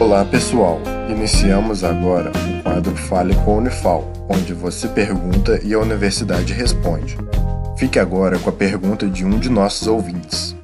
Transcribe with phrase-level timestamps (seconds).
[0.00, 5.78] Olá pessoal, iniciamos agora o quadro Fale com a Unifal, onde você pergunta e a
[5.78, 7.16] universidade responde.
[7.76, 10.56] Fique agora com a pergunta de um de nossos ouvintes.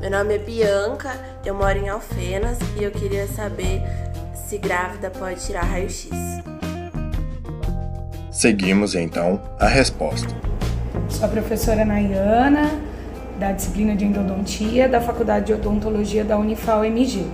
[0.00, 1.12] Meu nome é Bianca,
[1.44, 3.82] eu moro em Alfenas e eu queria saber
[4.34, 6.10] se grávida pode tirar raio-x.
[8.30, 10.34] Seguimos então a resposta.
[11.08, 12.70] Sou a professora Nayana,
[13.38, 17.24] da disciplina de endodontia da Faculdade de Odontologia da Unifal MG.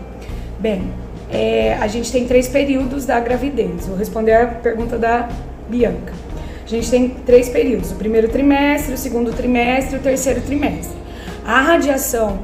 [0.59, 0.91] Bem,
[1.31, 3.87] é, a gente tem três períodos da gravidez.
[3.87, 5.29] Vou responder a pergunta da
[5.69, 6.13] Bianca.
[6.65, 10.97] A gente tem três períodos: o primeiro trimestre, o segundo trimestre o terceiro trimestre.
[11.45, 12.39] A radiação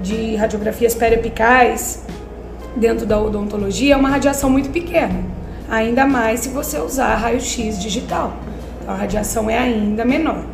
[0.00, 2.02] de radiografias periapicais
[2.76, 5.22] dentro da odontologia é uma radiação muito pequena,
[5.68, 8.36] ainda mais se você usar raio-x digital.
[8.80, 10.44] Então, a radiação é ainda menor.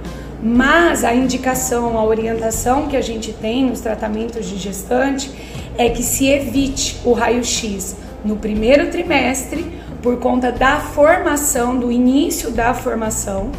[0.43, 5.31] Mas a indicação, a orientação que a gente tem nos tratamentos de gestante
[5.79, 9.65] é que se evite o raio-x no primeiro trimestre
[10.03, 13.51] por conta da formação, do início da formação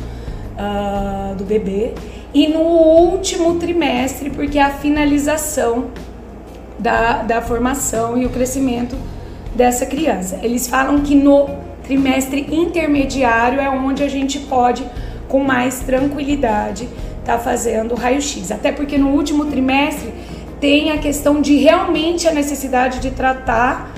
[0.58, 1.94] uh, do bebê
[2.34, 5.86] e no último trimestre porque é a finalização
[6.78, 8.96] da, da formação e o crescimento
[9.56, 10.40] dessa criança.
[10.44, 11.50] Eles falam que no
[11.84, 14.86] trimestre intermediário é onde a gente pode
[15.28, 16.88] com mais tranquilidade
[17.26, 18.52] tá fazendo raio-x.
[18.52, 20.14] Até porque no último trimestre
[20.60, 23.92] tem a questão de realmente a necessidade de tratar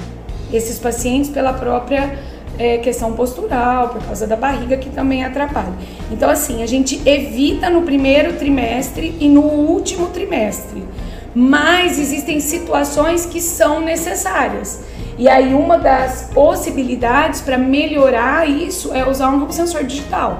[0.52, 2.18] esses pacientes pela própria
[2.58, 5.72] é, questão postural, por causa da barriga que também atrapalha.
[6.12, 10.84] Então, assim, a gente evita no primeiro trimestre e no último trimestre,
[11.34, 14.82] mas existem situações que são necessárias.
[15.18, 20.40] E aí, uma das possibilidades para melhorar isso é usar um sensor digital.